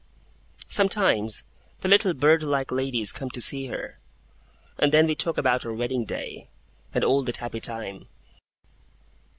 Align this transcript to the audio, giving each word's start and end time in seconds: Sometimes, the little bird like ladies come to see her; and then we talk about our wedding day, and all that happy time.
Sometimes, 0.65 1.43
the 1.81 1.87
little 1.87 2.15
bird 2.15 2.41
like 2.41 2.71
ladies 2.71 3.11
come 3.11 3.29
to 3.29 3.39
see 3.39 3.67
her; 3.67 3.99
and 4.79 4.91
then 4.91 5.05
we 5.05 5.13
talk 5.13 5.37
about 5.37 5.63
our 5.63 5.73
wedding 5.73 6.05
day, 6.05 6.47
and 6.91 7.03
all 7.03 7.21
that 7.23 7.37
happy 7.37 7.59
time. 7.59 8.07